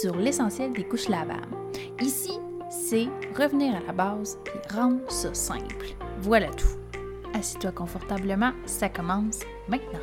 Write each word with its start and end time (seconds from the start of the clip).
sur 0.00 0.16
l'essentiel 0.16 0.72
des 0.72 0.84
couches 0.84 1.08
lavables. 1.08 1.54
Ici, 2.00 2.32
c'est 2.70 3.06
revenir 3.36 3.76
à 3.76 3.80
la 3.80 3.92
base 3.92 4.38
et 4.46 4.74
rendre 4.74 5.10
ça 5.10 5.34
simple. 5.34 5.94
Voilà 6.20 6.48
tout. 6.48 6.78
Assis-toi 7.34 7.72
confortablement, 7.72 8.52
ça 8.64 8.88
commence 8.88 9.40
maintenant. 9.68 10.00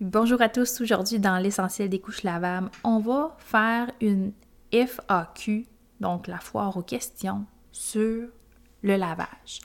Bonjour 0.00 0.42
à 0.42 0.50
tous, 0.50 0.82
aujourd'hui 0.82 1.18
dans 1.18 1.38
l'essentiel 1.38 1.88
des 1.88 2.00
couches 2.00 2.24
lavables, 2.24 2.70
on 2.84 2.98
va 2.98 3.36
faire 3.38 3.90
une 4.02 4.32
FAQ, 4.70 5.66
donc 6.00 6.26
la 6.26 6.38
foire 6.38 6.76
aux 6.76 6.82
questions, 6.82 7.46
sur 7.72 8.28
le 8.82 8.96
lavage. 8.96 9.60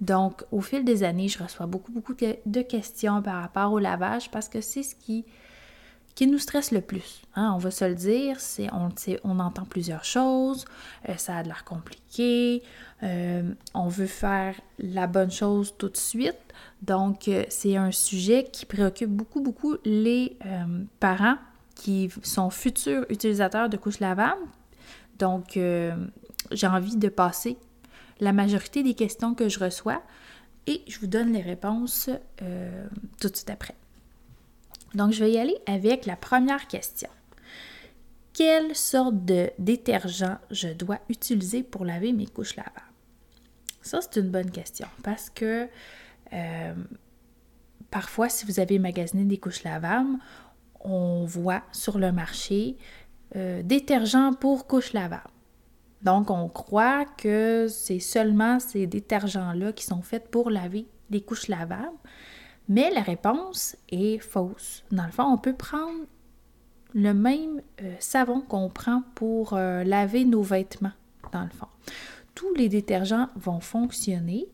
Donc, 0.00 0.44
au 0.50 0.60
fil 0.60 0.84
des 0.84 1.04
années, 1.04 1.28
je 1.28 1.42
reçois 1.42 1.66
beaucoup, 1.66 1.92
beaucoup 1.92 2.14
de 2.14 2.62
questions 2.62 3.22
par 3.22 3.40
rapport 3.40 3.72
au 3.72 3.78
lavage 3.78 4.30
parce 4.30 4.48
que 4.48 4.60
c'est 4.60 4.82
ce 4.82 4.94
qui, 4.94 5.24
qui 6.14 6.26
nous 6.26 6.38
stresse 6.38 6.72
le 6.72 6.80
plus. 6.80 7.22
Hein. 7.36 7.52
On 7.54 7.58
va 7.58 7.70
se 7.70 7.84
le 7.84 7.94
dire, 7.94 8.38
c'est, 8.40 8.68
on, 8.72 8.90
on 9.24 9.38
entend 9.38 9.64
plusieurs 9.64 10.04
choses, 10.04 10.64
euh, 11.08 11.16
ça 11.16 11.38
a 11.38 11.42
de 11.42 11.48
l'air 11.48 11.64
compliqué, 11.64 12.62
euh, 13.02 13.54
on 13.74 13.88
veut 13.88 14.06
faire 14.06 14.54
la 14.78 15.06
bonne 15.06 15.30
chose 15.30 15.74
tout 15.78 15.88
de 15.88 15.96
suite. 15.96 16.36
Donc, 16.82 17.28
euh, 17.28 17.44
c'est 17.48 17.76
un 17.76 17.92
sujet 17.92 18.44
qui 18.44 18.66
préoccupe 18.66 19.10
beaucoup, 19.10 19.40
beaucoup 19.40 19.76
les 19.84 20.36
parents 21.00 21.36
qui 21.74 22.10
sont 22.22 22.50
futurs 22.50 23.06
utilisateurs 23.08 23.68
de 23.68 23.76
couches 23.76 24.00
lavables. 24.00 24.46
Donc, 25.18 25.58
j'ai 26.50 26.66
envie 26.66 26.96
de 26.96 27.08
passer 27.08 27.56
la 28.22 28.32
majorité 28.32 28.82
des 28.84 28.94
questions 28.94 29.34
que 29.34 29.48
je 29.48 29.58
reçois 29.58 30.00
et 30.68 30.82
je 30.86 30.98
vous 31.00 31.08
donne 31.08 31.32
les 31.32 31.42
réponses 31.42 32.08
euh, 32.40 32.86
tout 33.20 33.28
de 33.28 33.36
suite 33.36 33.50
après. 33.50 33.74
Donc, 34.94 35.12
je 35.12 35.24
vais 35.24 35.32
y 35.32 35.38
aller 35.38 35.58
avec 35.66 36.06
la 36.06 36.14
première 36.14 36.68
question. 36.68 37.08
Quelle 38.32 38.76
sorte 38.76 39.24
de 39.24 39.50
détergent 39.58 40.38
je 40.50 40.68
dois 40.68 41.00
utiliser 41.08 41.64
pour 41.64 41.84
laver 41.84 42.12
mes 42.12 42.26
couches 42.26 42.56
lavables? 42.56 42.80
Ça, 43.82 43.98
c'est 44.00 44.20
une 44.20 44.30
bonne 44.30 44.52
question 44.52 44.86
parce 45.02 45.28
que 45.28 45.66
euh, 46.32 46.74
parfois, 47.90 48.28
si 48.28 48.46
vous 48.46 48.60
avez 48.60 48.78
magasiné 48.78 49.24
des 49.24 49.38
couches 49.38 49.64
lavables, 49.64 50.16
on 50.80 51.24
voit 51.24 51.62
sur 51.72 51.98
le 51.98 52.12
marché 52.12 52.76
euh, 53.34 53.62
détergent 53.64 54.36
pour 54.38 54.68
couches 54.68 54.92
lavables. 54.92 55.31
Donc, 56.02 56.30
on 56.30 56.48
croit 56.48 57.04
que 57.04 57.66
c'est 57.68 58.00
seulement 58.00 58.58
ces 58.58 58.86
détergents-là 58.86 59.72
qui 59.72 59.84
sont 59.84 60.02
faits 60.02 60.30
pour 60.30 60.50
laver 60.50 60.86
des 61.10 61.20
couches 61.20 61.48
lavables, 61.48 61.90
mais 62.68 62.90
la 62.90 63.02
réponse 63.02 63.76
est 63.90 64.18
fausse. 64.18 64.84
Dans 64.90 65.04
le 65.04 65.12
fond, 65.12 65.24
on 65.24 65.38
peut 65.38 65.54
prendre 65.54 66.06
le 66.94 67.14
même 67.14 67.62
euh, 67.82 67.94
savon 68.00 68.40
qu'on 68.40 68.68
prend 68.68 69.02
pour 69.14 69.54
euh, 69.54 69.84
laver 69.84 70.24
nos 70.24 70.42
vêtements, 70.42 70.92
dans 71.32 71.44
le 71.44 71.50
fond. 71.50 71.68
Tous 72.34 72.52
les 72.54 72.68
détergents 72.68 73.28
vont 73.36 73.60
fonctionner, 73.60 74.46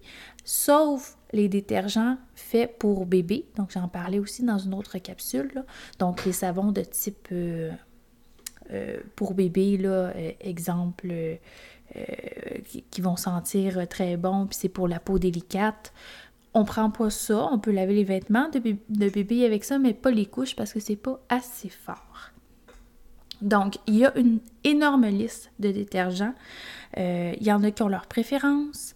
sauf 0.45 1.17
les 1.33 1.49
détergents 1.49 2.17
faits 2.35 2.79
pour 2.79 3.07
bébé. 3.07 3.47
Donc, 3.57 3.71
j'en 3.71 3.89
parlais 3.89 4.19
aussi 4.19 4.43
dans 4.45 4.59
une 4.59 4.75
autre 4.75 4.99
capsule. 4.99 5.65
Donc, 5.99 6.25
les 6.25 6.33
savons 6.33 6.73
de 6.73 6.83
type 6.83 7.29
euh, 7.33 7.71
pour 9.17 9.35
bébé, 9.35 9.77
là, 9.79 10.13
euh, 10.15 10.33
exemple, 10.41 11.11
euh, 11.11 11.39
qui, 12.91 13.01
vont 13.01 13.17
sentir 13.17 13.89
très 13.89 14.17
bon, 14.17 14.47
puis 14.47 14.59
c'est 14.61 14.69
pour 14.69 14.89
la 14.89 15.01
peau 15.01 15.19
délicate. 15.19 15.93
On 16.55 16.65
prend 16.65 16.91
pas 16.91 17.11
ça, 17.11 17.49
on 17.51 17.59
peut 17.59 17.71
laver 17.71 17.95
les 17.95 18.05
vêtements 18.05 18.49
de, 18.51 19.09
bébé 19.09 19.45
avec 19.45 19.65
ça, 19.65 19.79
mais 19.79 19.95
pas 19.95 20.11
les 20.11 20.27
couches 20.27 20.57
parce 20.57 20.73
que 20.73 20.81
c'est 20.81 20.97
pas 20.97 21.21
assez 21.29 21.69
fort. 21.69 22.31
Donc, 23.41 23.77
il 23.87 23.97
y 23.97 24.05
a 24.05 24.17
une 24.19 24.41
énorme 24.65 25.07
liste 25.07 25.53
de 25.61 25.71
détergents. 25.71 26.35
il 26.97 27.43
y 27.43 27.53
en 27.53 27.63
a 27.63 27.71
qui 27.71 27.83
ont 27.83 27.89
leurs 27.89 28.07
préférences. 28.07 28.95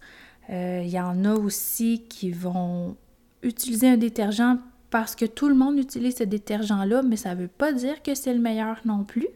il 0.49 0.89
y 0.89 0.99
en 0.99 1.23
a 1.25 1.33
aussi 1.33 2.03
qui 2.09 2.31
vont 2.31 2.97
utiliser 3.43 3.89
un 3.89 3.97
détergent 3.97 4.57
parce 4.89 5.15
que 5.15 5.25
tout 5.25 5.49
le 5.49 5.55
monde 5.55 5.79
utilise 5.79 6.17
ce 6.17 6.23
détergent-là, 6.23 7.01
mais 7.01 7.15
ça 7.15 7.33
ne 7.33 7.41
veut 7.41 7.47
pas 7.47 7.73
dire 7.73 8.03
que 8.03 8.13
c'est 8.13 8.33
le 8.33 8.39
meilleur 8.39 8.79
non 8.85 9.03
plus. 9.03 9.27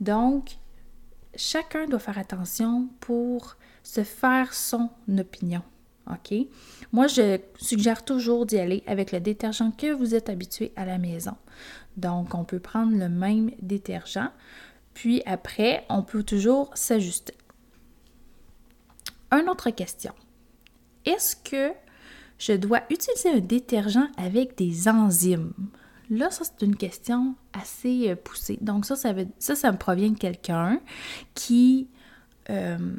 Donc, 0.00 0.56
chacun 1.36 1.86
doit 1.86 1.98
faire 1.98 2.18
attention 2.18 2.88
pour 3.00 3.56
se 3.82 4.02
faire 4.02 4.54
son 4.54 4.90
opinion. 5.18 5.62
OK? 6.10 6.34
Moi, 6.92 7.06
je 7.06 7.40
suggère 7.58 8.04
toujours 8.04 8.46
d'y 8.46 8.58
aller 8.58 8.82
avec 8.86 9.12
le 9.12 9.20
détergent 9.20 9.72
que 9.76 9.92
vous 9.92 10.14
êtes 10.14 10.28
habitué 10.28 10.72
à 10.76 10.84
la 10.84 10.98
maison. 10.98 11.34
Donc, 11.96 12.34
on 12.34 12.44
peut 12.44 12.58
prendre 12.58 12.96
le 12.96 13.08
même 13.08 13.50
détergent, 13.60 14.30
puis 14.92 15.22
après, 15.26 15.84
on 15.88 16.02
peut 16.02 16.22
toujours 16.22 16.70
s'ajuster. 16.74 17.34
Une 19.32 19.48
autre 19.48 19.70
question. 19.70 20.12
Est-ce 21.04 21.36
que 21.36 21.72
je 22.38 22.52
dois 22.52 22.82
utiliser 22.90 23.30
un 23.30 23.40
détergent 23.40 24.08
avec 24.16 24.56
des 24.56 24.88
enzymes? 24.88 25.52
Là, 26.10 26.30
ça, 26.30 26.44
c'est 26.44 26.64
une 26.64 26.76
question 26.76 27.34
assez 27.52 28.10
euh, 28.10 28.16
poussée. 28.16 28.58
Donc, 28.60 28.84
ça, 28.84 28.96
ça, 28.96 29.14
ça, 29.38 29.54
ça 29.54 29.72
me 29.72 29.78
provient 29.78 30.10
de 30.10 30.18
quelqu'un 30.18 30.80
qui, 31.34 31.88
euh, 32.50 32.96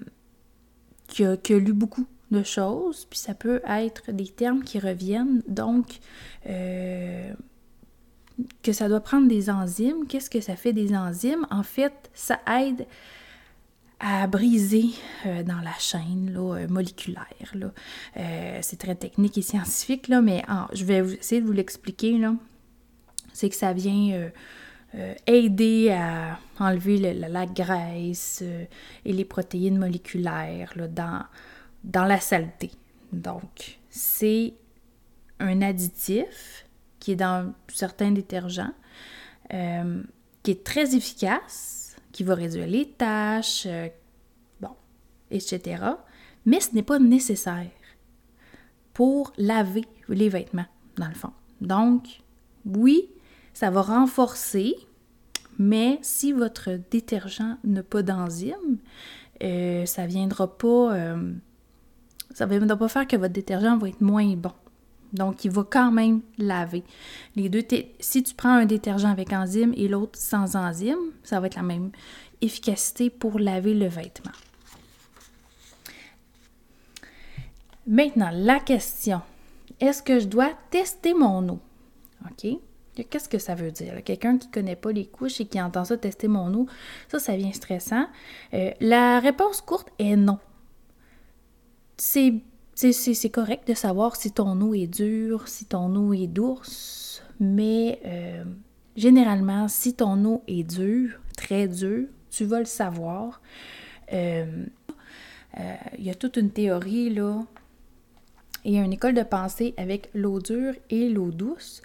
qui, 1.07 1.23
a, 1.23 1.59
lu 1.59 1.73
beaucoup 1.73 2.07
de 2.31 2.43
choses, 2.43 3.05
puis 3.05 3.19
ça 3.19 3.33
peut 3.35 3.61
être 3.67 4.11
des 4.11 4.27
termes 4.27 4.63
qui 4.63 4.79
reviennent. 4.79 5.43
Donc, 5.47 5.99
euh, 6.47 7.31
que 8.63 8.73
ça 8.73 8.89
doit 8.89 9.01
prendre 9.01 9.27
des 9.27 9.49
enzymes. 9.49 10.07
Qu'est-ce 10.07 10.29
que 10.29 10.41
ça 10.41 10.55
fait 10.55 10.73
des 10.73 10.95
enzymes? 10.95 11.45
En 11.51 11.63
fait, 11.63 12.09
ça 12.13 12.39
aide 12.59 12.85
à 14.01 14.27
briser 14.27 14.87
dans 15.23 15.61
la 15.61 15.71
chaîne 15.79 16.37
moléculaire. 16.69 17.55
C'est 18.61 18.77
très 18.77 18.95
technique 18.95 19.37
et 19.37 19.41
scientifique, 19.41 20.09
là, 20.09 20.19
mais 20.19 20.43
je 20.73 20.83
vais 20.83 20.97
essayer 21.13 21.39
de 21.39 21.47
vous 21.47 21.53
l'expliquer. 21.53 22.17
Là 22.17 22.33
c'est 23.35 23.49
que 23.49 23.55
ça 23.55 23.73
vient 23.73 24.13
euh, 24.13 24.29
euh, 24.95 25.13
aider 25.27 25.91
à 25.91 26.39
enlever 26.57 27.13
la, 27.13 27.45
graisse 27.45 28.39
euh, 28.41 28.63
et 29.03 29.11
les 29.11 29.25
protéines 29.25 29.77
moléculaires 29.77 30.73
dans, 30.89 31.25
dans 31.83 32.05
la 32.05 32.21
saleté. 32.21 32.71
Donc, 33.11 33.77
c'est 33.89 34.53
un 35.41 35.61
additif 35.61 36.65
qui 36.97 37.11
est 37.11 37.17
dans 37.17 37.53
certains 37.67 38.11
détergents, 38.11 38.73
qui 39.49 40.51
est 40.51 40.63
très 40.63 40.95
efficace, 40.95 41.97
qui 42.13 42.23
va 42.23 42.35
réduire 42.35 42.67
les 42.67 42.87
taches, 42.87 43.67
bon, 44.61 44.71
etc. 45.29 45.83
Mais 46.45 46.61
ce 46.61 46.73
n'est 46.73 46.83
pas 46.83 46.99
nécessaire 46.99 47.69
pour 48.93 49.33
laver 49.37 49.85
les 50.07 50.29
vêtements, 50.29 50.65
dans 50.97 51.09
le 51.09 51.13
fond. 51.13 51.33
Donc, 51.61 52.21
oui, 52.65 53.09
ça 53.55 53.71
va 53.71 53.81
renforcer, 53.81 54.75
mais 55.57 55.97
si 56.01 56.33
votre 56.33 56.71
détergent 56.91 57.57
n'a 57.63 57.81
pas 57.81 58.03
d'enzyme, 58.03 58.77
euh, 59.41 59.85
ça 59.85 60.05
viendra 60.05 60.57
pas. 60.57 60.93
Euh, 60.93 61.33
ça 62.33 62.45
ne 62.45 62.51
viendra 62.51 62.77
pas 62.77 62.89
faire 62.89 63.07
que 63.07 63.15
votre 63.15 63.33
détergent 63.33 63.77
va 63.77 63.87
être 63.87 64.01
moins 64.01 64.35
bon. 64.35 64.51
Donc, 65.13 65.45
il 65.45 65.51
va 65.51 65.63
quand 65.63 65.89
même 65.89 66.21
laver. 66.37 66.83
Les 67.37 67.47
deux, 67.47 67.63
si 68.01 68.23
tu 68.23 68.35
prends 68.35 68.53
un 68.53 68.65
détergent 68.65 69.05
avec 69.05 69.31
enzyme 69.31 69.73
et 69.77 69.87
l'autre 69.87 70.19
sans 70.19 70.57
enzyme, 70.57 70.99
ça 71.23 71.39
va 71.39 71.47
être 71.47 71.55
la 71.55 71.63
même 71.63 71.91
efficacité 72.41 73.09
pour 73.09 73.39
laver 73.39 73.73
le 73.73 73.87
vêtement. 73.87 74.33
Maintenant, 77.87 78.31
la 78.33 78.59
question. 78.59 79.21
Est-ce 79.79 80.03
que 80.03 80.19
je 80.19 80.27
dois 80.27 80.51
tester 80.71 81.13
mon 81.13 81.47
eau? 81.47 81.59
OK? 82.25 82.59
Qu'est-ce 83.03 83.29
que 83.29 83.37
ça 83.37 83.55
veut 83.55 83.71
dire? 83.71 84.03
Quelqu'un 84.03 84.37
qui 84.37 84.47
ne 84.47 84.53
connaît 84.53 84.75
pas 84.75 84.91
les 84.91 85.05
couches 85.05 85.41
et 85.41 85.45
qui 85.45 85.61
entend 85.61 85.85
ça 85.85 85.97
tester 85.97 86.27
mon 86.27 86.53
eau, 86.53 86.67
ça, 87.09 87.19
ça 87.19 87.35
vient 87.35 87.51
stressant. 87.51 88.07
Euh, 88.53 88.71
la 88.79 89.19
réponse 89.19 89.61
courte 89.61 89.89
est 89.99 90.15
non. 90.15 90.39
C'est 91.97 92.41
correct 93.31 93.67
de 93.67 93.73
savoir 93.73 94.15
si 94.15 94.31
ton 94.31 94.59
eau 94.61 94.73
est 94.73 94.87
dure, 94.87 95.47
si 95.47 95.65
ton 95.65 95.95
eau 95.95 96.13
est 96.13 96.27
douce, 96.27 97.23
mais 97.39 97.99
euh, 98.05 98.43
généralement, 98.95 99.67
si 99.67 99.93
ton 99.93 100.23
eau 100.25 100.43
est 100.47 100.63
dure, 100.63 101.19
très 101.37 101.67
dure, 101.67 102.07
tu 102.29 102.45
vas 102.45 102.59
le 102.59 102.65
savoir. 102.65 103.41
Euh, 104.13 104.65
il 105.97 106.03
y 106.03 106.09
a 106.09 106.15
toute 106.15 106.35
une 106.35 106.51
théorie 106.51 107.09
là 107.09 107.41
une 108.65 108.93
école 108.93 109.13
de 109.13 109.23
pensée 109.23 109.73
avec 109.77 110.09
l'eau 110.13 110.39
dure 110.39 110.73
et 110.89 111.09
l'eau 111.09 111.31
douce. 111.31 111.81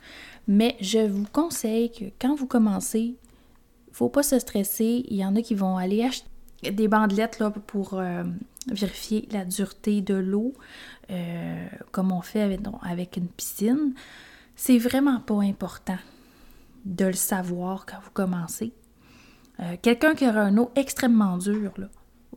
Mais 0.48 0.76
je 0.80 1.06
vous 1.06 1.26
conseille 1.32 1.92
que 1.92 2.06
quand 2.20 2.34
vous 2.34 2.46
commencez, 2.46 3.14
faut 3.92 4.08
pas 4.08 4.22
se 4.22 4.38
stresser. 4.38 5.04
Il 5.08 5.16
y 5.16 5.24
en 5.24 5.36
a 5.36 5.42
qui 5.42 5.54
vont 5.54 5.76
aller 5.76 6.02
acheter 6.02 6.28
des 6.62 6.88
bandelettes 6.88 7.38
là, 7.38 7.50
pour, 7.50 7.94
euh, 7.94 8.24
vérifier 8.66 9.26
la 9.30 9.44
dureté 9.44 10.02
de 10.02 10.14
l'eau, 10.14 10.52
euh, 11.10 11.66
comme 11.92 12.12
on 12.12 12.20
fait 12.20 12.42
avec, 12.42 13.16
une 13.16 13.28
piscine. 13.28 13.94
C'est 14.56 14.78
vraiment 14.78 15.20
pas 15.20 15.40
important 15.40 15.98
de 16.84 17.06
le 17.06 17.12
savoir 17.14 17.86
quand 17.86 17.96
vous 18.02 18.10
commencez. 18.12 18.72
Euh, 19.60 19.76
quelqu'un 19.80 20.14
qui 20.14 20.26
aura 20.26 20.40
un 20.40 20.56
eau 20.58 20.70
extrêmement 20.76 21.38
dure, 21.38 21.72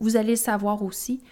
vous 0.00 0.16
allez 0.16 0.30
le 0.30 0.36
savoir 0.36 0.82
aussi. 0.82 1.22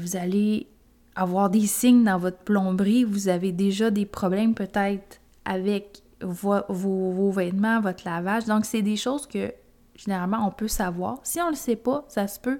Vous 0.00 0.16
allez 0.16 0.66
avoir 1.14 1.50
des 1.50 1.66
signes 1.66 2.04
dans 2.04 2.18
votre 2.18 2.38
plomberie. 2.38 3.04
Vous 3.04 3.28
avez 3.28 3.52
déjà 3.52 3.90
des 3.90 4.06
problèmes 4.06 4.54
peut-être 4.54 5.20
avec 5.44 6.02
vos, 6.20 7.30
vêtements, 7.30 7.80
votre 7.80 8.04
lavage. 8.04 8.44
Donc, 8.44 8.64
c'est 8.64 8.82
des 8.82 8.96
choses 8.96 9.26
que 9.26 9.52
généralement 9.94 10.46
on 10.46 10.50
peut 10.50 10.68
savoir. 10.68 11.18
Si 11.22 11.40
on 11.40 11.46
ne 11.46 11.50
le 11.50 11.56
sait 11.56 11.76
pas, 11.76 12.04
ça 12.08 12.26
se 12.28 12.40
peut. 12.40 12.58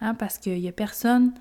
Hein, 0.00 0.14
parce 0.14 0.38
qu'il 0.38 0.60
n'y 0.60 0.68
a 0.68 0.72
personne, 0.72 1.32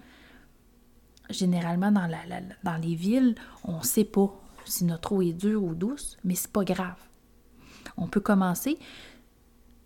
généralement 1.30 1.92
dans, 1.92 2.07
la, 2.07 2.19
dans 2.63 2.77
les 2.77 2.95
villes, 2.95 3.36
on 3.63 3.80
ne 3.80 3.83
sait 3.83 4.06
pas 4.06 4.33
si 4.65 4.86
notre 4.86 5.12
eau 5.12 5.21
est 5.21 5.33
dure 5.33 5.63
ou 5.63 5.75
douce, 5.75 6.18
mais 6.24 6.36
c'est 6.36 6.51
pas 6.51 6.63
grave. 6.63 6.98
On 7.98 8.07
peut 8.07 8.19
commencer 8.19 8.77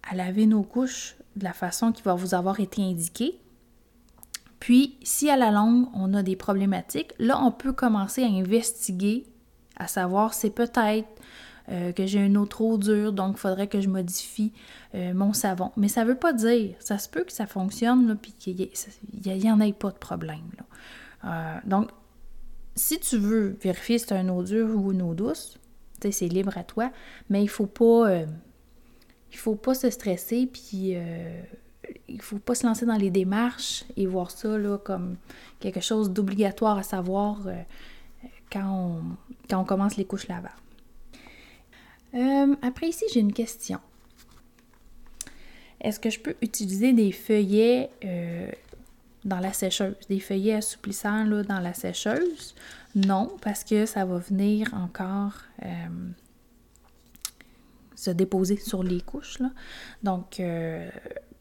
à 0.10 0.16
laver 0.16 0.46
nos 0.46 0.64
couches 0.64 1.16
de 1.36 1.44
la 1.44 1.54
façon 1.54 1.92
qui 1.92 2.02
va 2.02 2.14
vous 2.14 2.34
avoir 2.34 2.60
été 2.60 2.82
indiquée. 2.82 3.40
Puis, 4.60 4.98
si 5.04 5.30
à 5.30 5.38
la 5.38 5.52
longue, 5.52 5.88
on 5.94 6.14
a 6.14 6.24
des 6.24 6.36
problématiques, 6.36 7.14
là, 7.18 7.42
on 7.42 7.52
peut 7.52 7.72
commencer 7.72 8.24
à 8.24 8.28
investiguer, 8.28 9.26
à 9.78 9.88
savoir 9.88 10.34
c'est 10.34 10.50
peut-être 10.50 11.08
euh, 11.70 11.92
que 11.92 12.06
j'ai 12.06 12.20
une 12.20 12.36
eau 12.36 12.46
trop 12.46 12.78
dure, 12.78 13.14
donc 13.14 13.36
il 13.38 13.40
faudrait 13.40 13.68
que 13.68 13.80
je 13.80 13.88
modifie 13.88 14.52
euh, 14.96 15.14
mon 15.14 15.34
savon. 15.34 15.72
Mais 15.78 15.88
ça 15.88 16.04
ne 16.04 16.10
veut 16.10 16.18
pas 16.18 16.34
dire, 16.34 16.76
ça 16.80 16.98
se 16.98 17.08
peut 17.08 17.24
que 17.24 17.32
ça 17.32 17.46
fonctionne, 17.46 18.18
puis 18.18 18.34
qu'il 18.34 18.70
n'y 19.14 19.52
en 19.52 19.62
ait 19.62 19.74
pas 19.74 19.92
de 19.92 19.98
problème. 19.98 20.50
Euh, 21.26 21.58
donc, 21.66 21.92
si 22.76 23.00
tu 23.00 23.18
veux 23.18 23.58
vérifier 23.62 23.98
si 23.98 24.08
c'est 24.08 24.20
une 24.20 24.30
eau 24.30 24.44
dure 24.44 24.70
ou 24.76 24.92
une 24.92 25.02
eau 25.02 25.14
douce, 25.14 25.58
c'est 26.02 26.28
libre 26.28 26.58
à 26.58 26.64
toi, 26.64 26.92
mais 27.30 27.42
il 27.42 27.46
ne 27.46 27.50
faut 27.50 27.66
pas 27.66 28.24
faut 29.32 29.56
pas 29.56 29.76
se 29.76 29.90
stresser, 29.90 30.48
puis 30.52 30.96
il 32.08 32.22
faut 32.22 32.40
pas 32.40 32.56
se 32.56 32.66
lancer 32.66 32.86
dans 32.86 32.98
les 32.98 33.12
démarches 33.12 33.86
et 33.98 34.06
voir 34.06 34.32
ça 34.32 34.50
comme 34.84 35.16
quelque 35.60 35.82
chose 35.82 36.12
d'obligatoire 36.12 36.78
à 36.78 36.84
savoir 36.84 37.40
quand, 38.52 39.02
quand 39.50 39.60
on 39.60 39.66
commence 39.66 39.98
les 39.98 40.06
couches 40.06 40.28
lavables. 40.28 40.54
Euh, 42.14 42.56
après 42.62 42.90
ici, 42.90 43.06
j'ai 43.14 43.20
une 43.20 43.34
question. 43.34 43.80
Est-ce 45.82 46.00
que 46.00 46.10
je 46.10 46.20
peux 46.20 46.36
utiliser 46.42 46.94
des 46.94 47.12
feuillets 47.12 47.90
euh, 48.04 48.52
dans 49.24 49.40
la 49.40 49.54
sécheuse, 49.54 49.96
des 50.10 50.20
feuillets 50.20 50.56
assouplissants 50.56 51.24
là, 51.24 51.44
dans 51.44 51.60
la 51.60 51.74
sécheuse? 51.74 52.56
Non, 52.96 53.32
parce 53.42 53.64
que 53.64 53.86
ça 53.86 54.04
va 54.06 54.18
venir 54.18 54.74
encore 54.74 55.34
euh, 55.64 55.88
se 57.96 58.10
déposer 58.12 58.58
sur 58.58 58.84
les 58.84 59.02
couches. 59.02 59.40
Là. 59.40 59.52
Donc, 60.04 60.42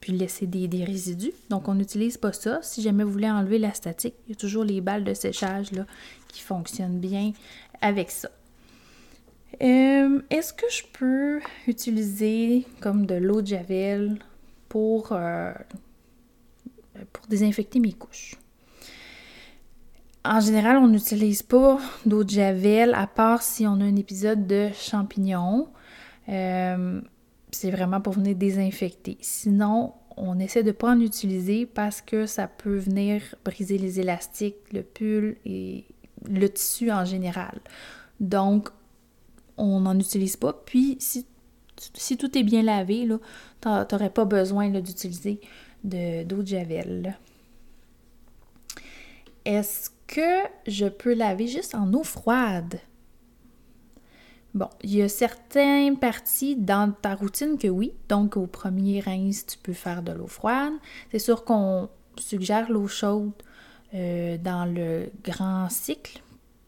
puis 0.00 0.12
laisser 0.12 0.46
des, 0.46 0.68
des, 0.68 0.84
résidus. 0.84 1.32
Donc, 1.50 1.68
on 1.68 1.74
n'utilise 1.74 2.16
pas 2.16 2.32
ça. 2.32 2.60
Si 2.62 2.82
jamais 2.82 3.04
vous 3.04 3.12
voulez 3.12 3.30
enlever 3.30 3.58
la 3.58 3.74
statique, 3.74 4.14
il 4.26 4.30
y 4.30 4.32
a 4.32 4.36
toujours 4.36 4.64
les 4.64 4.80
balles 4.80 5.04
de 5.04 5.14
séchage 5.14 5.72
là, 5.72 5.86
qui 6.28 6.40
fonctionnent 6.40 7.00
bien 7.00 7.32
avec 7.80 8.10
ça. 8.10 8.30
Euh, 9.62 10.20
est-ce 10.30 10.52
que 10.52 10.66
je 10.70 10.82
peux 10.92 11.40
utiliser 11.66 12.66
comme 12.80 13.06
de 13.06 13.14
l'eau 13.14 13.42
de 13.42 13.48
javel 13.48 14.18
pour, 14.68 15.08
euh, 15.12 15.52
pour 17.12 17.26
désinfecter 17.26 17.80
mes 17.80 17.92
couches? 17.92 18.36
En 20.24 20.40
général, 20.40 20.76
on 20.76 20.88
n'utilise 20.88 21.42
pas 21.42 21.78
d'eau 22.04 22.22
de 22.22 22.30
javel 22.30 22.92
à 22.94 23.06
part 23.06 23.42
si 23.42 23.66
on 23.66 23.80
a 23.80 23.84
un 23.84 23.96
épisode 23.96 24.46
de 24.46 24.68
champignons. 24.74 25.68
Euh, 26.28 27.00
c'est 27.50 27.70
vraiment 27.70 28.00
pour 28.00 28.14
venir 28.14 28.36
désinfecter. 28.36 29.18
Sinon, 29.20 29.94
on 30.16 30.38
essaie 30.38 30.62
de 30.62 30.68
ne 30.68 30.72
pas 30.72 30.90
en 30.90 31.00
utiliser 31.00 31.66
parce 31.66 32.00
que 32.00 32.26
ça 32.26 32.48
peut 32.48 32.76
venir 32.76 33.22
briser 33.44 33.78
les 33.78 34.00
élastiques, 34.00 34.56
le 34.72 34.82
pull 34.82 35.36
et 35.44 35.84
le 36.28 36.48
tissu 36.48 36.90
en 36.90 37.04
général. 37.04 37.60
Donc, 38.20 38.68
on 39.56 39.80
n'en 39.80 39.98
utilise 39.98 40.36
pas. 40.36 40.52
Puis, 40.52 40.96
si, 41.00 42.16
tout 42.16 42.36
est 42.36 42.42
bien 42.42 42.62
lavé, 42.62 43.08
tu 43.60 43.68
n'aurais 43.68 44.10
pas 44.10 44.24
besoin 44.24 44.68
d'utiliser 44.68 45.40
d'eau 45.84 46.42
de, 46.42 46.46
javel. 46.46 47.16
Est-ce 49.44 49.90
que 50.06 50.48
je 50.66 50.86
peux 50.86 51.14
laver 51.14 51.46
juste 51.46 51.74
en 51.74 51.92
eau 51.92 52.02
froide? 52.02 52.80
Bon, 54.58 54.70
il 54.82 54.96
y 54.96 55.02
a 55.02 55.08
certaines 55.08 55.96
parties 55.96 56.56
dans 56.56 56.90
ta 56.90 57.14
routine 57.14 57.58
que 57.58 57.68
oui. 57.68 57.92
Donc, 58.08 58.36
au 58.36 58.48
premier 58.48 58.98
rince, 58.98 59.46
tu 59.46 59.56
peux 59.56 59.72
faire 59.72 60.02
de 60.02 60.10
l'eau 60.10 60.26
froide. 60.26 60.72
C'est 61.12 61.20
sûr 61.20 61.44
qu'on 61.44 61.88
suggère 62.16 62.68
l'eau 62.68 62.88
chaude 62.88 63.30
euh, 63.94 64.36
dans 64.36 64.64
le 64.64 65.12
grand 65.22 65.68
cycle 65.70 66.20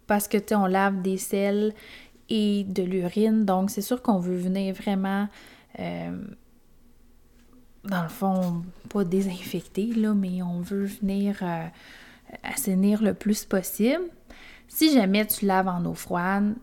parce 0.07 0.29
que, 0.29 0.39
tu 0.39 0.55
on 0.55 0.67
lave 0.67 1.03
des 1.03 1.17
sels 1.17 1.75
et 2.29 2.63
de 2.63 2.85
l'urine. 2.85 3.45
Donc, 3.45 3.71
c'est 3.71 3.83
sûr 3.83 4.03
qu'on 4.03 4.21
veut 4.21 4.39
venir 4.39 4.73
vraiment, 4.73 5.27
euh, 5.81 6.17
dans 7.83 8.03
le 8.05 8.09
fond, 8.09 8.63
pas 8.89 9.03
désinfecter, 9.03 9.87
là, 9.95 10.15
mais 10.15 10.43
on 10.43 10.61
veut 10.61 10.85
venir 10.85 11.39
euh, 11.43 11.67
assainir 12.45 13.03
le 13.03 13.15
plus 13.15 13.45
possible. 13.45 14.05
Si 14.69 14.95
jamais 14.95 15.27
tu 15.27 15.45
laves 15.45 15.67
en 15.67 15.85
eau 15.87 15.95
froide, 15.95 16.55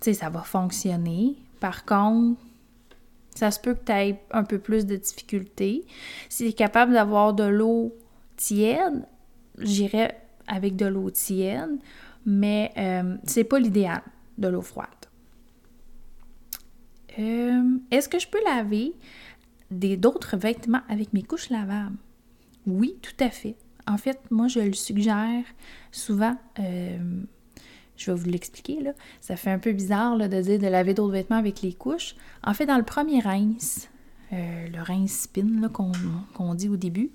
tu 0.00 0.06
sais, 0.06 0.14
ça 0.14 0.30
va 0.30 0.42
fonctionner. 0.42 1.36
Par 1.60 1.84
contre, 1.84 2.40
ça 3.34 3.50
se 3.50 3.60
peut 3.60 3.74
que 3.74 3.84
tu 3.84 3.92
aies 3.92 4.20
un 4.30 4.44
peu 4.44 4.58
plus 4.58 4.86
de 4.86 4.96
difficultés. 4.96 5.84
Si 6.28 6.44
tu 6.44 6.50
es 6.50 6.52
capable 6.52 6.92
d'avoir 6.92 7.34
de 7.34 7.44
l'eau 7.44 7.94
tiède, 8.36 9.06
j'irais 9.58 10.20
avec 10.46 10.76
de 10.76 10.86
l'eau 10.86 11.10
tiède, 11.10 11.78
mais 12.26 12.72
euh, 12.76 13.16
c'est 13.24 13.44
pas 13.44 13.58
l'idéal 13.58 14.02
de 14.38 14.48
l'eau 14.48 14.62
froide. 14.62 14.88
Euh, 17.18 17.78
est-ce 17.90 18.08
que 18.08 18.18
je 18.18 18.28
peux 18.28 18.42
laver 18.44 18.94
d'autres 19.70 20.36
vêtements 20.36 20.82
avec 20.88 21.12
mes 21.12 21.22
couches 21.22 21.50
lavables? 21.50 21.96
Oui, 22.66 22.96
tout 23.02 23.24
à 23.24 23.30
fait. 23.30 23.56
En 23.86 23.96
fait, 23.96 24.18
moi, 24.30 24.48
je 24.48 24.60
le 24.60 24.72
suggère 24.72 25.44
souvent. 25.90 26.36
Euh, 26.58 27.22
je 28.00 28.10
vais 28.10 28.16
vous 28.16 28.28
l'expliquer. 28.28 28.80
Là. 28.80 28.92
Ça 29.20 29.36
fait 29.36 29.50
un 29.50 29.58
peu 29.58 29.72
bizarre 29.72 30.16
de 30.16 30.40
dire 30.40 30.58
de 30.58 30.66
laver 30.66 30.94
d'autres 30.94 31.12
vêtements 31.12 31.36
avec 31.36 31.62
les 31.62 31.72
couches. 31.72 32.14
En 32.42 32.54
fait, 32.54 32.66
dans 32.66 32.78
le 32.78 32.82
premier 32.82 33.20
rince, 33.20 33.88
euh, 34.32 34.68
le 34.68 34.82
rince 34.82 35.22
spin 35.22 35.68
qu'on 35.72 36.54
dit 36.54 36.68
au 36.68 36.76
début, 36.76 37.10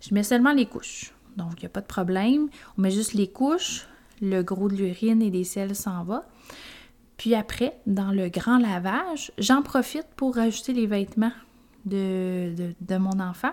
je 0.00 0.14
mets 0.14 0.22
seulement 0.22 0.52
les 0.52 0.66
couches. 0.66 1.12
Donc, 1.36 1.54
il 1.56 1.60
n'y 1.60 1.66
a 1.66 1.70
pas 1.70 1.80
de 1.80 1.86
problème. 1.86 2.48
On 2.76 2.82
met 2.82 2.90
juste 2.90 3.14
les 3.14 3.28
couches, 3.28 3.86
le 4.20 4.42
gros 4.42 4.68
de 4.68 4.76
l'urine 4.76 5.22
et 5.22 5.30
des 5.30 5.44
sels 5.44 5.74
s'en 5.74 6.04
va. 6.04 6.28
Puis 7.16 7.34
après, 7.34 7.78
dans 7.86 8.12
le 8.12 8.28
grand 8.28 8.58
lavage, 8.58 9.32
j'en 9.38 9.62
profite 9.62 10.06
pour 10.16 10.36
rajouter 10.36 10.72
les 10.72 10.86
vêtements 10.86 11.32
de, 11.84 12.52
de, 12.80 12.96
mon 12.96 13.18
enfant. 13.18 13.52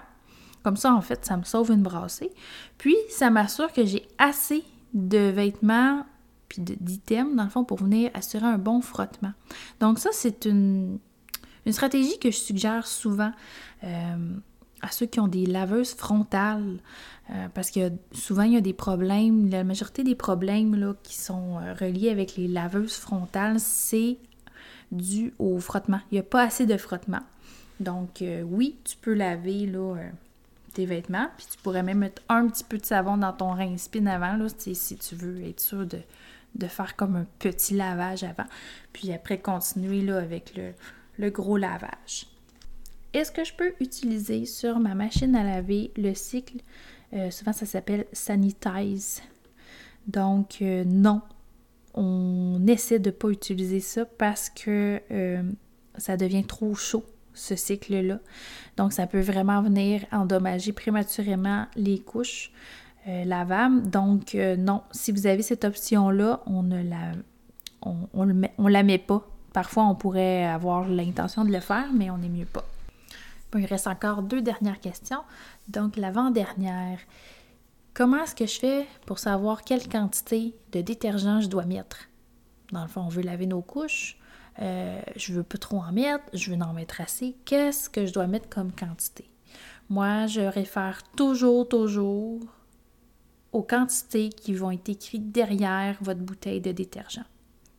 Comme 0.61 0.77
ça, 0.77 0.93
en 0.93 1.01
fait, 1.01 1.25
ça 1.25 1.37
me 1.37 1.43
sauve 1.43 1.71
une 1.71 1.81
brassée. 1.81 2.31
Puis, 2.77 2.95
ça 3.09 3.29
m'assure 3.29 3.71
que 3.71 3.85
j'ai 3.85 4.07
assez 4.17 4.63
de 4.93 5.29
vêtements 5.29 6.05
puis 6.47 6.61
d'items, 6.61 7.35
dans 7.35 7.43
le 7.43 7.49
fond, 7.49 7.63
pour 7.63 7.77
venir 7.77 8.11
assurer 8.13 8.45
un 8.45 8.57
bon 8.57 8.81
frottement. 8.81 9.33
Donc 9.79 9.99
ça, 9.99 10.09
c'est 10.13 10.45
une, 10.45 10.99
une, 11.65 11.73
stratégie 11.73 12.19
que 12.19 12.31
je 12.31 12.37
suggère 12.37 12.87
souvent. 12.87 13.31
Euh, 13.83 14.35
à 14.81 14.91
ceux 14.91 15.07
qui 15.07 15.19
ont 15.19 15.27
des 15.27 15.47
laveuses 15.47 15.95
frontales, 15.95 16.77
euh, 17.31 17.47
parce 17.53 17.71
que 17.71 17.91
souvent 18.11 18.43
il 18.43 18.53
y 18.53 18.57
a 18.57 18.61
des 18.61 18.73
problèmes, 18.73 19.49
la 19.49 19.63
majorité 19.63 20.03
des 20.03 20.13
problèmes 20.13 20.75
là, 20.75 20.93
qui 21.01 21.15
sont 21.15 21.57
euh, 21.57 21.73
reliés 21.73 22.09
avec 22.09 22.35
les 22.35 22.47
laveuses 22.47 22.93
frontales, 22.93 23.59
c'est 23.59 24.17
dû 24.91 25.33
au 25.39 25.57
frottement. 25.59 26.01
Il 26.11 26.15
n'y 26.15 26.19
a 26.19 26.23
pas 26.23 26.43
assez 26.43 26.67
de 26.67 26.77
frottement. 26.77 27.21
Donc 27.79 28.23
oui, 28.45 28.77
tu 28.85 28.95
peux 28.95 29.13
laver 29.13 29.65
là, 29.65 29.95
tes 30.73 30.85
vêtements, 30.85 31.27
puis 31.35 31.47
tu 31.51 31.57
pourrais 31.57 31.83
même 31.83 31.97
mettre 31.97 32.21
un 32.29 32.47
petit 32.47 32.63
peu 32.63 32.77
de 32.77 32.85
savon 32.85 33.17
dans 33.17 33.33
ton 33.33 33.51
rince-spin 33.51 34.05
avant, 34.05 34.37
là, 34.37 34.45
si 34.57 34.97
tu 34.97 35.15
veux 35.15 35.43
être 35.43 35.59
sûr 35.59 35.85
de, 35.85 35.97
de, 36.55 36.67
faire 36.67 36.95
comme 36.95 37.15
un 37.15 37.25
petit 37.39 37.75
lavage 37.75 38.23
avant, 38.23 38.47
puis 38.93 39.11
après 39.11 39.39
continuer 39.39 40.01
là, 40.01 40.17
avec 40.17 40.53
le, 41.17 41.29
gros 41.29 41.57
lavage. 41.57 42.27
Est-ce 43.13 43.31
que 43.31 43.43
je 43.43 43.53
peux 43.53 43.73
utiliser 43.79 44.45
sur 44.45 44.79
ma 44.79 44.95
machine 44.95 45.35
à 45.35 45.43
laver 45.43 45.91
le 45.95 46.13
cycle? 46.13 46.57
Euh, 47.13 47.31
souvent, 47.31 47.53
ça 47.53 47.65
s'appelle 47.65 48.05
Sanitize. 48.11 49.21
Donc, 50.07 50.57
euh, 50.61 50.83
non. 50.85 51.21
On 51.93 52.65
essaie 52.67 52.99
de 52.99 53.09
ne 53.09 53.15
pas 53.15 53.29
utiliser 53.29 53.79
ça 53.79 54.03
parce 54.05 54.49
que 54.49 55.01
euh, 55.11 55.43
ça 55.97 56.17
devient 56.17 56.43
trop 56.43 56.75
chaud 56.75 57.05
ce 57.33 57.55
cycle-là. 57.55 58.19
Donc, 58.75 58.91
ça 58.91 59.07
peut 59.07 59.21
vraiment 59.21 59.61
venir 59.61 60.05
endommager 60.11 60.73
prématurément 60.73 61.67
les 61.77 61.99
couches 61.99 62.51
euh. 63.07 63.81
Donc, 63.81 64.35
euh, 64.35 64.55
non, 64.55 64.81
si 64.91 65.11
vous 65.11 65.27
avez 65.27 65.41
cette 65.41 65.65
option-là, 65.65 66.41
on 66.45 66.63
ne 66.63 66.83
la, 66.83 67.11
on, 67.81 67.95
on, 68.13 68.67
la 68.67 68.83
met 68.83 68.97
pas. 68.97 69.27
Parfois, 69.53 69.85
on 69.85 69.95
pourrait 69.95 70.45
avoir 70.45 70.87
l'intention 70.87 71.45
de 71.45 71.51
le 71.51 71.59
faire, 71.59 71.91
mais 71.93 72.09
on 72.09 72.17
n'est 72.17 72.29
mieux 72.29 72.45
pas. 72.45 72.65
il 73.57 73.65
reste 73.65 73.87
encore 73.87 74.21
deux 74.21 74.41
dernières 74.41 74.79
questions. 74.79 75.21
Donc, 75.67 75.97
l'avant-dernière. 75.97 76.99
Comment 77.93 78.23
est-ce 78.23 78.35
que 78.35 78.45
je 78.45 78.59
fais 78.59 78.87
pour 79.05 79.19
savoir 79.19 79.63
quelle 79.63 79.87
quantité 79.87 80.53
de 80.73 80.81
détergent 80.81 81.39
je 81.39 81.47
dois 81.47 81.63
mettre? 81.63 82.09
Dans 82.73 82.81
le 82.81 82.89
fond, 82.89 83.01
on 83.01 83.07
veut 83.07 83.21
laver 83.21 83.45
nos 83.45 83.61
couches. 83.61 84.17
Euh, 84.59 84.99
je 85.15 85.33
veux 85.33 85.43
pas 85.43 85.57
trop 85.57 85.77
en 85.79 85.91
mettre, 85.91 86.23
je 86.33 86.51
veux 86.51 86.61
en 86.61 86.73
mettre 86.73 86.99
assez. 86.99 87.35
Qu'est-ce 87.45 87.89
que 87.89 88.05
je 88.05 88.13
dois 88.13 88.27
mettre 88.27 88.49
comme 88.49 88.71
quantité? 88.71 89.29
Moi, 89.89 90.27
je 90.27 90.41
réfère 90.41 91.03
toujours, 91.15 91.67
toujours 91.67 92.41
aux 93.55 93.63
quantités 93.63 94.27
qui 94.27 94.53
vont 94.53 94.71
être 94.71 94.89
écrites 94.89 95.31
derrière 95.31 95.97
votre 96.01 96.19
bouteille 96.19 96.59
de 96.59 96.73
détergent. 96.73 97.23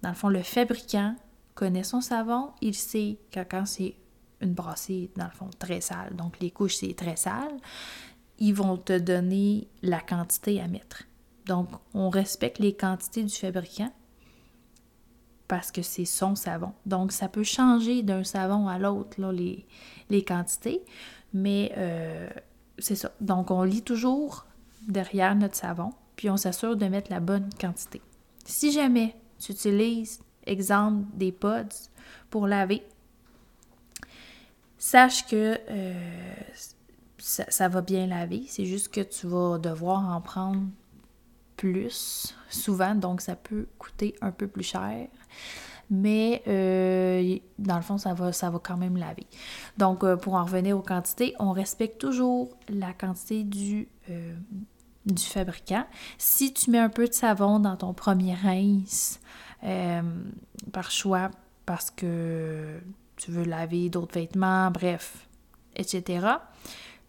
Dans 0.01 0.09
le 0.09 0.15
fond, 0.15 0.31
le 0.31 0.43
fabricant 0.43 1.15
connaît 1.55 1.85
son 1.85 2.01
savon, 2.01 2.49
il 2.63 2.75
sait 2.75 3.19
que 3.31 3.41
quand 3.41 3.67
c'est 3.67 3.95
une 4.41 4.55
brassée, 4.55 5.11
dans 5.17 5.27
le 5.27 5.31
fond, 5.33 5.51
très 5.59 5.83
sale, 5.83 6.17
donc 6.17 6.41
les 6.41 6.51
couches, 6.51 6.77
c'est 6.77 6.95
très 6.95 7.17
sale, 7.17 7.59
ils 8.39 8.55
vont 8.55 8.79
te 8.79 8.99
donner 8.99 9.69
la 9.83 10.01
quantité 10.01 10.63
à 10.63 10.67
mettre. 10.67 11.03
Donc, 11.45 11.69
on 11.93 12.09
respecte 12.09 12.59
les 12.59 12.75
quantités 12.75 13.23
du 13.23 13.35
fabricant, 13.35 13.93
parce 15.47 15.71
que 15.71 15.83
c'est 15.83 16.07
son 16.07 16.37
savon. 16.37 16.73
Donc, 16.87 17.13
ça 17.13 17.29
peut 17.29 17.45
changer 17.45 18.03
d'un 18.03 18.25
savon 18.25 18.67
à 18.67 18.79
l'autre, 18.79 19.21
les, 19.31 19.67
les 20.09 20.25
quantités, 20.25 20.83
mais 21.35 21.75
euh, 21.77 22.31
c'est 22.79 22.97
ça. 22.97 23.13
Donc, 23.21 23.51
on 23.51 23.63
lit 23.63 23.83
toujours 23.83 24.47
derrière 24.87 25.35
notre 25.35 25.57
savon, 25.57 25.93
puis 26.17 26.31
on 26.31 26.37
s'assure 26.37 26.77
de 26.77 26.87
mettre 26.87 27.11
la 27.11 27.21
bonne 27.21 27.49
quantité. 27.61 28.01
Si 28.45 28.73
jamais 28.73 29.15
tu 29.39 29.53
utilises, 29.53 30.21
exemple, 30.47 31.05
des 31.15 31.33
pods 31.33 31.91
pour 32.31 32.47
laver, 32.47 32.83
sache 34.79 35.27
que 35.27 35.59
euh, 35.69 36.35
ça, 37.19 37.45
ça, 37.49 37.69
va 37.69 37.81
bien 37.81 38.07
laver. 38.07 38.45
C'est 38.49 38.67
juste 38.67 38.89
que 38.89 39.01
tu 39.01 39.27
vas 39.27 39.59
devoir 39.59 40.09
en 40.15 40.21
prendre 40.21 40.63
plus 41.57 42.35
souvent, 42.51 42.95
donc 42.95 43.21
ça 43.21 43.35
peut 43.35 43.67
coûter 43.79 44.15
un 44.21 44.31
peu 44.31 44.47
plus 44.47 44.63
cher. 44.63 45.09
Mais 45.91 46.43
euh, 46.49 47.39
dans 47.59 47.77
le 47.77 47.83
fond, 47.83 47.99
ça 47.99 48.15
va, 48.15 48.33
quand 48.63 48.77
même 48.77 48.97
laver. 48.97 49.27
Donc, 49.79 50.03
euh, 50.03 50.17
pour 50.17 50.35
en 50.35 50.45
revenir 50.45 50.77
aux 50.77 50.83
quantités, 50.83 51.35
on 51.39 51.53
respecte 51.53 52.01
toujours 52.01 52.51
la 52.69 52.93
quantité 52.93 53.45
du, 53.45 53.89
euh, 54.11 54.35
du 55.05 55.23
fabricant. 55.23 55.85
Si 56.19 56.53
tu 56.53 56.71
mets 56.71 56.79
un 56.79 56.89
peu 56.89 57.07
de 57.07 57.13
savon 57.13 57.61
dans 57.61 57.77
ton 57.77 57.93
premier 57.93 58.35
rince, 58.35 59.21
par 60.73 60.91
choix, 60.91 61.31
parce 61.65 61.91
que 61.91 62.79
tu 63.17 63.33
veux 63.33 63.45
laver 63.45 63.89
d'autres 63.89 64.15
vêtements, 64.15 64.71
bref, 64.71 65.27
etc., 65.75 66.27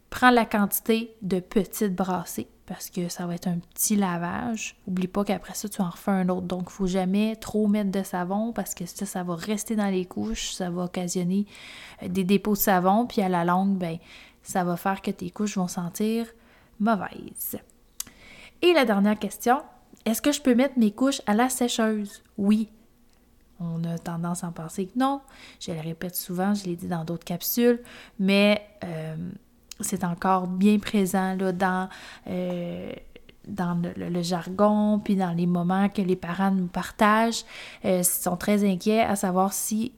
prends 0.10 0.32
la 0.32 0.46
quantité 0.46 1.14
de 1.22 1.40
petites 1.40 1.94
brassées 1.94 2.48
parce 2.68 2.90
que 2.90 3.08
ça 3.08 3.26
va 3.26 3.36
être 3.36 3.48
un 3.48 3.60
petit 3.60 3.96
lavage. 3.96 4.76
Oublie 4.88 5.08
pas 5.08 5.24
qu'après 5.24 5.54
ça, 5.54 5.70
tu 5.70 5.82
en 5.82 5.90
refais 5.90 6.12
un 6.12 6.28
autre. 6.28 6.46
Donc, 6.46 6.66
il 6.68 6.74
faut 6.74 6.86
jamais 6.86 7.38
trop 7.38 7.68
mettre 7.68 7.92
de 7.92 8.04
savon 8.04 8.52
parce 8.52 8.76
que 8.76 8.86
ça, 8.86 9.06
ça 9.06 9.24
va 9.24 9.36
rester 9.36 9.78
dans 9.78 9.88
les 9.88 10.06
couches, 10.06 10.52
ça 10.52 10.70
va 10.70 10.84
occasionner 10.84 11.48
euh, 12.04 12.10
des 12.10 12.26
dépôts 12.26 12.54
de 12.54 12.58
savon, 12.58 13.08
puis 13.08 13.22
à 13.22 13.30
la 13.30 13.46
longue, 13.46 13.78
ben, 13.78 13.98
ça 14.44 14.66
va 14.66 14.76
faire 14.76 15.02
que 15.02 15.12
tes 15.12 15.32
couches 15.32 15.58
vont 15.58 15.70
sentir 15.70 16.28
mauvaises. 16.80 17.58
Et 18.62 18.74
la 18.74 18.84
dernière 18.84 19.18
question, 19.18 19.62
est-ce 20.06 20.22
que 20.22 20.34
je 20.34 20.42
peux 20.42 20.54
mettre 20.54 20.78
mes 20.78 20.92
couches 20.92 21.22
à 21.26 21.34
la 21.34 21.50
sécheuse? 21.50 22.22
Oui. 22.38 22.70
On 23.60 23.84
a 23.86 23.98
tendance 23.98 24.44
à 24.44 24.48
en 24.48 24.52
penser 24.52 24.88
que 24.88 25.00
non. 25.00 25.22
Je 25.62 25.72
le 25.72 25.80
répète 25.80 26.16
souvent, 26.16 26.54
je 26.54 26.66
l'ai 26.66 26.76
dit 26.76 26.88
dans 26.88 27.06
d'autres 27.06 27.26
capsules, 27.26 27.82
mais 28.20 28.62
euh, 28.84 29.16
c'est 29.80 30.04
encore 30.04 30.48
bien 30.48 30.80
présent 30.80 31.36
là, 31.36 31.52
dans, 31.52 31.90
euh, 32.28 32.92
dans 33.48 33.82
le, 33.96 34.22
jargon, 34.22 35.00
puis 35.04 35.16
dans 35.16 35.32
les 35.32 35.46
moments 35.46 35.90
que 35.90 36.02
les 36.02 36.16
parents 36.16 36.52
nous 36.52 36.68
partagent. 36.68 37.44
Euh, 37.86 38.00
ils 38.00 38.06
sont 38.06 38.38
très 38.38 38.70
inquiets 38.70 39.02
à 39.02 39.16
savoir 39.16 39.54
si 39.54 39.94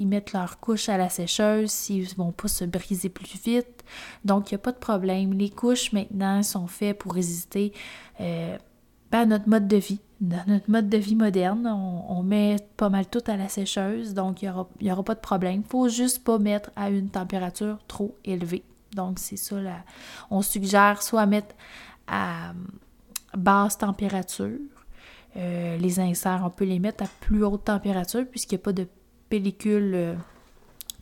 ils 0.00 0.08
mettent 0.08 0.32
leur 0.32 0.58
couche 0.58 0.88
à 0.88 0.96
la 0.96 1.08
sécheuse, 1.08 1.70
s'ils 1.70 2.14
vont 2.16 2.32
pas 2.32 2.48
se 2.48 2.64
briser 2.64 3.08
plus 3.08 3.38
vite. 3.44 3.84
Donc, 4.24 4.50
il 4.50 4.54
n'y 4.54 4.56
a 4.56 4.58
pas 4.58 4.72
de 4.72 4.78
problème. 4.78 5.34
Les 5.34 5.50
couches, 5.50 5.92
maintenant, 5.92 6.42
sont 6.42 6.66
faites 6.66 6.98
pour 6.98 7.14
résister 7.14 7.72
euh, 8.20 8.56
ben, 9.12 9.20
à 9.20 9.26
notre 9.26 9.48
mode 9.48 9.68
de 9.68 9.76
vie. 9.76 10.00
Notre 10.20 10.70
mode 10.70 10.88
de 10.88 10.96
vie 10.96 11.16
moderne, 11.16 11.66
on, 11.66 12.22
met 12.22 12.56
pas 12.76 12.88
mal 12.88 13.06
tout 13.06 13.22
à 13.26 13.36
la 13.36 13.48
sécheuse, 13.48 14.14
donc 14.14 14.40
il 14.40 14.46
n'y 14.46 14.50
aura, 14.50 14.68
aura 14.92 15.02
pas 15.02 15.14
de 15.14 15.20
problème. 15.20 15.62
Il 15.64 15.68
faut 15.68 15.88
juste 15.88 16.24
pas 16.24 16.38
mettre 16.38 16.70
à 16.76 16.88
une 16.88 17.10
température 17.10 17.78
trop 17.88 18.16
élevée. 18.24 18.64
Donc, 18.94 19.18
c'est 19.18 19.36
ça. 19.36 19.56
On 20.30 20.42
suggère 20.42 21.02
soit 21.02 21.26
mettre 21.26 21.54
à 22.06 22.52
basse 23.36 23.78
température. 23.78 24.58
Euh, 25.36 25.76
les 25.76 26.00
inserts, 26.00 26.42
on 26.44 26.50
peut 26.50 26.64
les 26.64 26.78
mettre 26.78 27.04
à 27.04 27.08
plus 27.20 27.44
haute 27.44 27.64
température 27.64 28.24
puisqu'il 28.30 28.54
n'y 28.54 28.62
a 28.62 28.64
pas 28.64 28.72
de 28.72 28.86
pellicule 29.28 29.92
euh, 29.94 30.14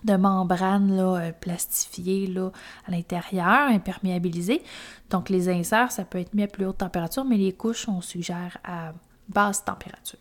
de 0.04 0.16
membrane 0.16 0.96
là, 0.96 1.16
euh, 1.16 1.32
plastifiée 1.32 2.26
là, 2.26 2.50
à 2.86 2.90
l'intérieur, 2.90 3.68
imperméabilisée. 3.68 4.62
Donc, 5.10 5.28
les 5.28 5.48
inserts, 5.48 5.92
ça 5.92 6.04
peut 6.04 6.18
être 6.18 6.34
mis 6.34 6.42
à 6.42 6.48
plus 6.48 6.66
haute 6.66 6.78
température, 6.78 7.24
mais 7.24 7.36
les 7.36 7.52
couches, 7.52 7.88
on 7.88 8.00
suggère 8.00 8.56
à 8.64 8.92
basse 9.28 9.64
température. 9.64 10.18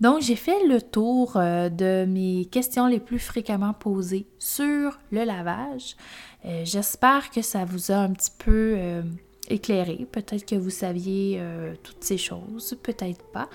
Donc, 0.00 0.22
j'ai 0.22 0.36
fait 0.36 0.64
le 0.66 0.80
tour 0.80 1.32
de 1.34 2.04
mes 2.04 2.44
questions 2.44 2.86
les 2.86 3.00
plus 3.00 3.18
fréquemment 3.18 3.72
posées 3.72 4.26
sur 4.38 4.98
le 5.10 5.24
lavage. 5.24 5.96
Euh, 6.44 6.62
j'espère 6.64 7.30
que 7.30 7.42
ça 7.42 7.64
vous 7.64 7.90
a 7.90 7.96
un 7.96 8.12
petit 8.12 8.30
peu 8.38 8.74
euh, 8.76 9.02
éclairé. 9.48 10.06
Peut-être 10.10 10.46
que 10.46 10.54
vous 10.54 10.70
saviez 10.70 11.38
euh, 11.40 11.74
toutes 11.82 12.04
ces 12.04 12.18
choses, 12.18 12.76
peut-être 12.82 13.24
pas. 13.32 13.48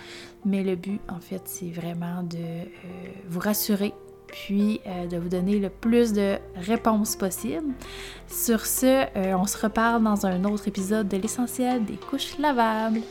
Mais 0.46 0.64
le 0.64 0.76
but, 0.76 1.00
en 1.10 1.20
fait, 1.20 1.42
c'est 1.46 1.72
vraiment 1.72 2.24
de 2.24 2.68
vous 3.28 3.40
rassurer 3.40 3.94
puis 4.28 4.82
de 5.12 5.16
vous 5.16 5.30
donner 5.30 5.60
le 5.60 5.70
plus 5.70 6.12
de 6.12 6.40
réponses 6.56 7.16
possibles. 7.16 7.72
Sur 8.28 8.66
ce, 8.66 9.06
on 9.36 9.46
se 9.46 9.60
reparle 9.60 10.04
dans 10.04 10.26
un 10.26 10.44
autre 10.46 10.68
épisode 10.68 11.08
de 11.08 11.18
l'essentiel 11.18 11.86
des 11.86 11.98
couches 11.98 12.40
lavables. 12.40 13.02